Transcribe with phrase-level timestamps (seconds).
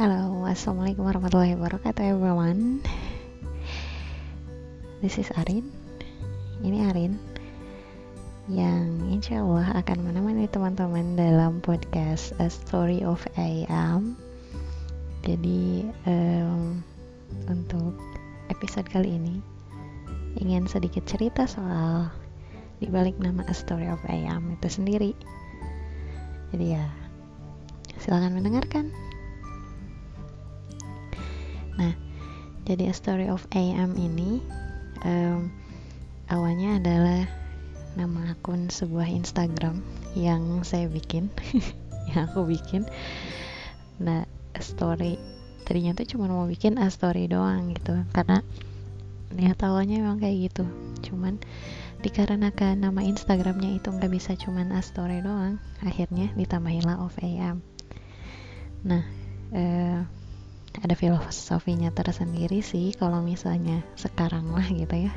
[0.00, 2.80] Halo, assalamualaikum warahmatullahi wabarakatuh, everyone.
[5.04, 5.68] This is Arin.
[6.64, 7.20] Ini Arin
[8.48, 14.16] yang insya Allah akan menemani teman-teman dalam podcast A Story of Am.
[15.20, 16.80] Jadi um,
[17.44, 17.92] untuk
[18.48, 19.36] episode kali ini
[20.40, 22.08] ingin sedikit cerita soal
[22.80, 25.12] dibalik nama A Story of Am itu sendiri.
[26.56, 26.88] Jadi ya,
[28.00, 29.09] silakan mendengarkan.
[31.80, 31.96] Nah,
[32.68, 34.44] jadi A Story of AM ini
[35.02, 35.48] um,
[36.28, 37.24] awalnya adalah
[37.98, 39.82] nama akun sebuah Instagram
[40.14, 41.32] yang saya bikin,
[42.12, 42.86] yang aku bikin.
[43.98, 44.28] Nah,
[44.60, 45.16] story
[45.64, 48.42] tadinya tuh cuma mau bikin a story doang gitu, karena
[49.34, 50.64] niat awalnya memang kayak gitu.
[51.10, 51.40] Cuman
[52.00, 57.64] dikarenakan nama Instagramnya itu nggak bisa cuman a story doang, akhirnya ditambahinlah of AM.
[58.86, 59.04] Nah,
[59.52, 60.00] uh,
[60.78, 65.12] ada filosofinya tersendiri sih kalau misalnya sekarang lah gitu ya.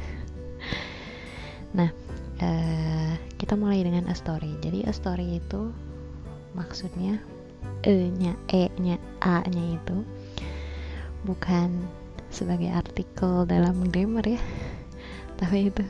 [1.78, 1.90] Nah
[2.42, 4.58] uh, kita mulai dengan a story.
[4.66, 5.70] Jadi a story itu
[6.58, 7.22] maksudnya
[7.86, 10.02] e nya e nya a nya itu
[11.24, 11.86] bukan
[12.34, 14.42] sebagai artikel dalam grammar ya.
[15.38, 15.86] Tapi itu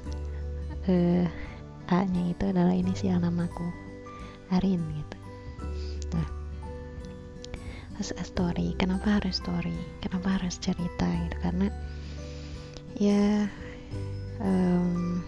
[0.91, 1.25] uh,
[1.87, 3.65] a nya itu adalah inisial namaku
[4.51, 5.17] Arin gitu
[7.93, 8.73] harus story.
[8.81, 9.75] Kenapa harus story?
[10.01, 11.37] Kenapa harus cerita gitu?
[11.41, 11.67] Karena
[12.97, 13.45] ya
[14.41, 15.21] um,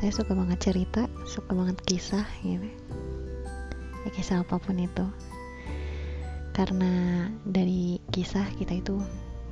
[0.00, 2.68] saya suka banget cerita suka banget kisah gitu.
[4.04, 5.06] Ya, kisah apa pun itu.
[6.56, 8.96] Karena dari kisah kita itu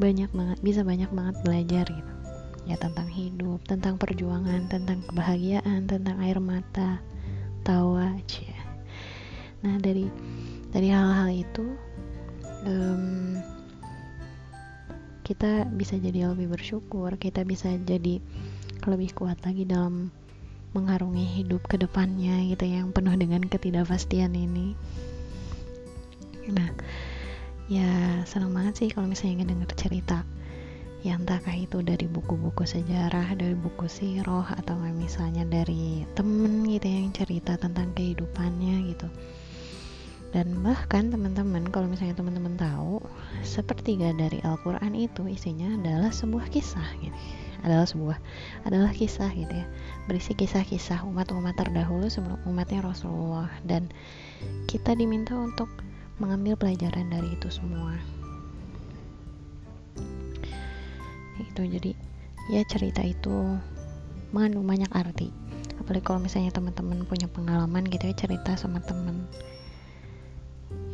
[0.00, 2.12] banyak banget bisa banyak banget belajar gitu.
[2.64, 7.04] Ya tentang hidup tentang perjuangan tentang kebahagiaan tentang air mata
[7.60, 8.56] tawa cia.
[9.60, 10.08] Nah dari
[10.74, 11.64] dari hal-hal itu
[12.66, 13.38] um,
[15.22, 18.18] kita bisa jadi lebih bersyukur kita bisa jadi
[18.84, 20.12] lebih kuat lagi dalam
[20.74, 24.74] mengarungi hidup ke depannya gitu yang penuh dengan ketidakpastian ini.
[26.50, 26.68] Nah
[27.70, 30.20] ya senang banget sih kalau misalnya ngedenger cerita
[31.00, 37.08] ya entahkah itu dari buku-buku sejarah dari buku siroh atau misalnya dari temen gitu yang
[37.16, 39.08] cerita tentang kehidupannya gitu
[40.34, 42.98] dan bahkan teman-teman kalau misalnya teman-teman tahu
[43.46, 47.14] sepertiga dari Al-Quran itu isinya adalah sebuah kisah gitu.
[47.62, 48.18] Adalah sebuah
[48.66, 49.62] adalah kisah gitu ya.
[50.10, 53.46] Berisi kisah-kisah umat-umat terdahulu sebelum umatnya Rasulullah.
[53.62, 53.94] Dan
[54.66, 55.70] kita diminta untuk
[56.18, 57.94] mengambil pelajaran dari itu semua.
[61.38, 61.94] Itu jadi
[62.50, 63.54] ya cerita itu
[64.34, 65.30] mengandung banyak arti.
[65.78, 69.30] Apalagi kalau misalnya teman-teman punya pengalaman gitu ya cerita sama teman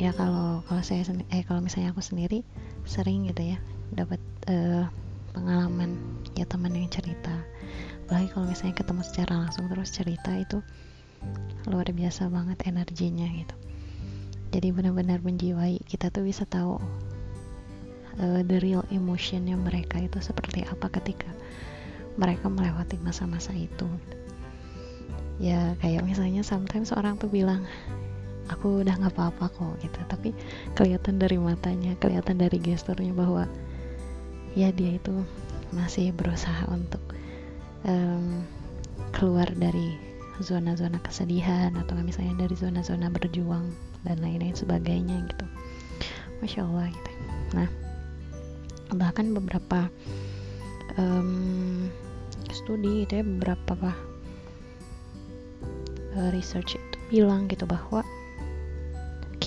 [0.01, 2.41] ya kalau kalau saya eh kalau misalnya aku sendiri
[2.89, 3.59] sering gitu ya
[3.93, 4.89] dapat uh,
[5.37, 5.99] pengalaman
[6.35, 7.33] ya teman yang cerita.
[8.07, 10.59] Apalagi kalau misalnya ketemu secara langsung terus cerita itu
[11.71, 13.57] luar biasa banget energinya gitu.
[14.51, 16.83] Jadi benar-benar menjiwai kita tuh bisa tahu
[18.19, 21.31] uh, the real emotionnya mereka itu seperti apa ketika
[22.19, 23.87] mereka melewati masa-masa itu.
[25.39, 27.65] Ya kayak misalnya sometimes orang tuh bilang
[28.51, 29.99] aku udah nggak apa-apa kok gitu.
[30.11, 30.35] Tapi
[30.75, 33.47] kelihatan dari matanya kelihatan dari gesturnya bahwa
[34.59, 35.15] ya dia itu
[35.71, 37.01] masih berusaha untuk
[37.87, 38.43] um,
[39.15, 39.95] keluar dari
[40.43, 43.71] zona-zona kesedihan atau misalnya dari zona-zona berjuang
[44.03, 45.47] dan lain-lain sebagainya gitu.
[46.43, 47.13] Masya allah gitu.
[47.55, 47.69] Nah
[48.91, 49.87] bahkan beberapa
[50.99, 51.87] um,
[52.51, 53.95] studi gitu ya beberapa
[56.19, 58.03] uh, research itu bilang gitu bahwa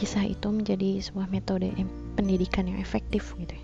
[0.04, 1.72] kisah itu menjadi sebuah metode
[2.20, 3.56] pendidikan yang efektif gitu.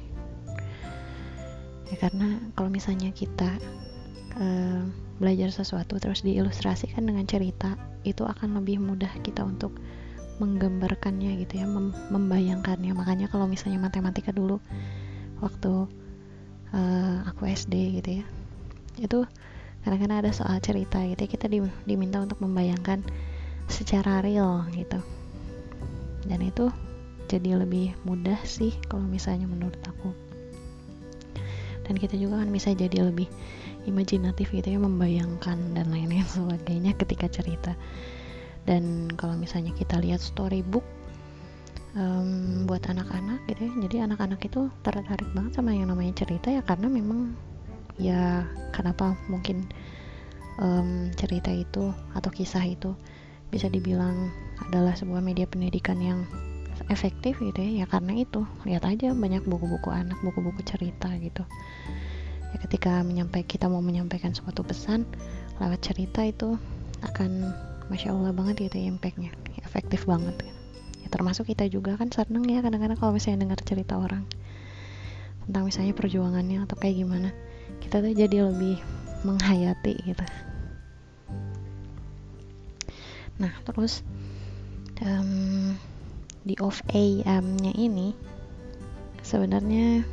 [1.92, 3.60] Ya karena kalau misalnya kita
[4.40, 4.88] uh,
[5.20, 7.76] belajar sesuatu terus diilustrasikan dengan cerita
[8.08, 9.76] itu akan lebih mudah kita untuk
[10.40, 12.96] menggambarkannya gitu ya mem membayangkannya.
[12.96, 14.64] Makanya kalau misalnya matematika dulu
[15.44, 15.92] waktu
[16.72, 18.26] uh, aku SD gitu ya
[18.96, 19.20] itu
[19.84, 23.04] kadang-kadang ada soal cerita gitu ya kita di, diminta untuk membayangkan
[23.68, 25.04] secara real gitu
[26.30, 26.70] dan itu
[27.26, 30.14] jadi lebih mudah sih kalau misalnya menurut aku.
[31.90, 33.26] Dan kita juga kan bisa jadi lebih
[33.90, 37.74] imajinatif gitu ya membayangkan dan lain-lain sebagainya ketika cerita.
[38.70, 40.86] Dan kalau misalnya kita lihat storybook
[41.98, 46.62] um, buat anak-anak gitu ya jadi anak-anak itu tertarik banget sama yang namanya cerita ya
[46.62, 47.34] karena memang
[47.98, 48.46] ya
[48.76, 49.66] kenapa mungkin
[50.62, 52.94] um, cerita itu atau kisah itu
[53.50, 54.30] bisa dibilang
[54.68, 56.28] adalah sebuah media pendidikan yang
[56.88, 57.84] efektif gitu ya.
[57.84, 61.44] Ya karena itu lihat aja banyak buku-buku anak buku-buku cerita gitu.
[62.50, 65.06] Ya ketika menyampaikan kita mau menyampaikan suatu pesan
[65.62, 66.58] lewat cerita itu
[67.06, 67.52] akan
[67.92, 69.32] masya allah banget gitu ya impactnya.
[69.64, 70.56] Efektif banget gitu.
[71.06, 74.26] ya termasuk kita juga kan seneng ya kadang-kadang kalau misalnya dengar cerita orang.
[75.46, 77.30] Tentang misalnya perjuangannya atau kayak gimana.
[77.82, 78.78] Kita tuh jadi lebih
[79.26, 80.26] menghayati gitu.
[83.40, 84.04] Nah terus
[85.04, 85.76] um,
[86.44, 88.16] di off AM nya ini
[89.24, 90.04] sebenarnya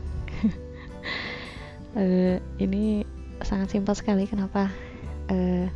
[1.97, 3.07] uh, ini
[3.43, 4.27] sangat simpel sekali.
[4.27, 4.71] Kenapa?
[5.31, 5.67] Uh,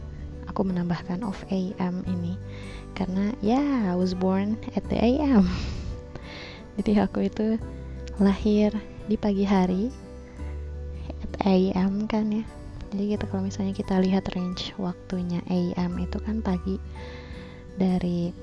[0.47, 2.35] aku menambahkan off AM ini.
[2.99, 5.47] Karena ya yeah, I was born at the AM
[6.81, 7.61] jadi aku itu
[8.17, 8.73] lahir
[9.05, 9.93] di pagi hari
[11.09, 12.45] at AM kan ya.
[12.91, 16.81] Jadi kita kalau misalnya kita lihat range waktunya AM itu kan pagi
[17.77, 18.35] dari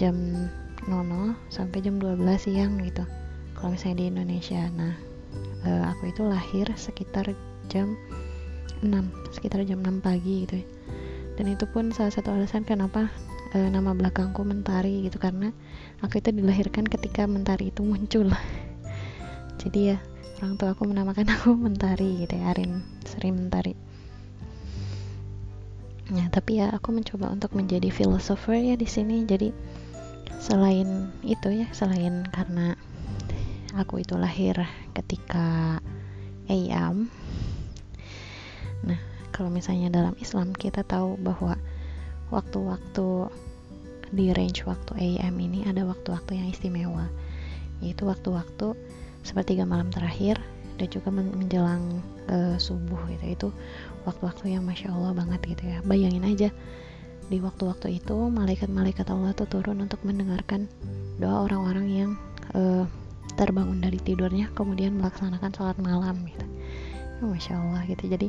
[0.00, 0.14] jam
[0.88, 3.04] 00 sampai jam 12 siang gitu.
[3.58, 4.94] Kalau misalnya di Indonesia nah
[5.66, 7.34] uh, aku itu lahir sekitar
[7.68, 7.98] jam
[8.80, 8.90] 6
[9.34, 10.66] sekitar jam 6 pagi gitu ya.
[11.38, 13.10] Dan itu pun salah satu alasan kenapa
[13.54, 15.54] uh, nama belakangku Mentari gitu karena
[16.02, 18.30] aku itu dilahirkan ketika Mentari itu muncul.
[19.62, 19.98] Jadi ya
[20.38, 23.97] orang tua aku menamakan aku Mentari gitu ya Arin Sri Mentari
[26.08, 29.28] Ya, tapi ya aku mencoba untuk menjadi philosopher ya di sini.
[29.28, 29.52] Jadi
[30.40, 32.72] selain itu ya, selain karena
[33.76, 34.56] aku itu lahir
[34.96, 35.76] ketika
[36.48, 37.12] AM.
[38.88, 39.00] Nah,
[39.36, 41.60] kalau misalnya dalam Islam kita tahu bahwa
[42.32, 43.28] waktu-waktu
[44.08, 47.04] di range waktu AM ini ada waktu-waktu yang istimewa,
[47.84, 48.72] yaitu waktu-waktu
[49.20, 50.40] sepertiga malam terakhir
[50.80, 52.00] dan juga menjelang
[52.30, 53.48] uh, subuh gitu itu
[54.06, 55.78] waktu-waktu yang masya Allah banget gitu ya.
[55.82, 56.48] Bayangin aja
[57.28, 60.70] di waktu-waktu itu malaikat-malaikat Allah tuh turun untuk mendengarkan
[61.20, 62.10] doa orang-orang yang
[62.56, 62.88] uh,
[63.36, 66.46] terbangun dari tidurnya kemudian melaksanakan sholat malam gitu.
[67.18, 68.04] Ya, masya Allah gitu.
[68.06, 68.28] Jadi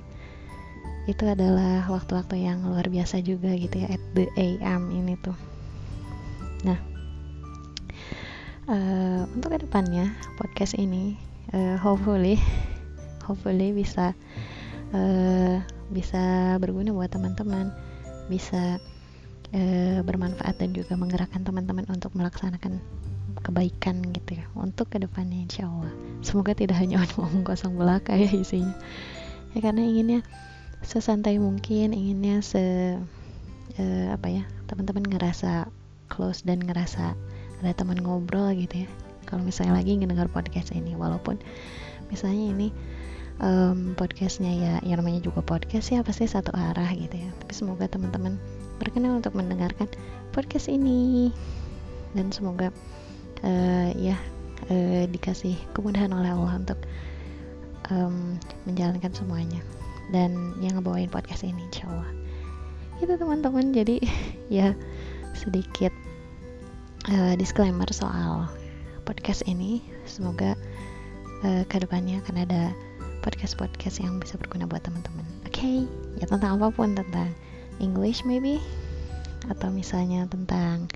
[1.09, 5.37] itu adalah waktu-waktu yang luar biasa juga gitu ya at the AM ini tuh.
[6.65, 6.77] Nah
[8.69, 11.17] uh, untuk ke depannya podcast ini
[11.51, 12.37] uh, hopefully
[13.25, 14.13] hopefully bisa
[14.93, 15.57] uh,
[15.89, 17.73] bisa berguna buat teman-teman
[18.29, 18.77] bisa
[19.53, 22.77] uh, bermanfaat dan juga menggerakkan teman-teman untuk melaksanakan
[23.39, 25.93] kebaikan gitu ya untuk ke depannya insya Allah.
[26.21, 28.75] Semoga tidak hanya ngomong kosong belaka ya isinya.
[29.57, 30.21] Ya karena inginnya
[30.85, 32.63] sesantai mungkin inginnya se
[33.79, 35.67] uh, apa ya teman-teman ngerasa
[36.09, 37.17] close dan ngerasa
[37.59, 38.89] ada teman ngobrol gitu ya.
[39.27, 41.37] Kalau misalnya lagi ngedengar podcast ini walaupun
[42.09, 42.67] misalnya ini
[43.39, 47.29] um, podcastnya ya yang namanya juga podcast ya pasti satu arah gitu ya.
[47.43, 48.35] Tapi semoga teman-teman
[48.79, 49.87] berkenan untuk mendengarkan
[50.31, 51.31] podcast ini.
[52.15, 52.71] Dan semoga
[53.43, 54.19] uh, ya
[54.71, 56.79] uh, dikasih kemudahan oleh Allah untuk
[57.91, 58.35] um,
[58.67, 59.59] menjalankan semuanya.
[60.09, 62.11] Dan yang ngebawain podcast ini insya Allah.
[62.99, 63.71] Itu teman-teman.
[63.71, 64.03] Jadi
[64.51, 64.75] ya
[65.37, 65.93] sedikit
[67.07, 68.51] uh, disclaimer soal
[69.07, 69.85] podcast ini.
[70.09, 70.57] Semoga
[71.45, 72.63] uh, ke depannya akan ada
[73.21, 75.27] podcast-podcast yang bisa berguna buat teman-teman.
[75.45, 75.77] Oke, okay?
[76.19, 77.31] ya tentang apa pun tentang
[77.79, 78.59] English maybe
[79.47, 80.91] atau misalnya tentang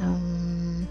[0.00, 0.84] um,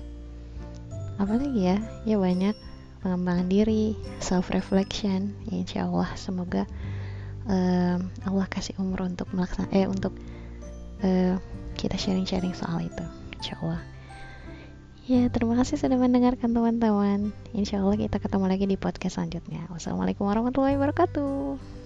[1.17, 1.77] apa lagi ya?
[2.06, 2.53] Ya banyak
[3.01, 5.34] pengembangan diri, self reflection.
[5.50, 6.63] Ya insya Allah semoga
[7.50, 10.13] um, Allah kasih umur untuk melaksanakan eh untuk
[11.01, 11.36] uh,
[11.77, 13.06] kita sharing-sharing soal itu.
[13.38, 13.97] Insya Allah.
[15.08, 17.32] Ya, terima kasih sudah mendengarkan teman-teman.
[17.56, 19.64] Insya Allah kita ketemu lagi di podcast selanjutnya.
[19.72, 21.76] Wassalamualaikum warahmatullahi wabarakatuh.